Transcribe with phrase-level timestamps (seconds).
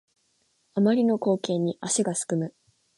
[0.73, 2.55] あまりの光景に足がすくむ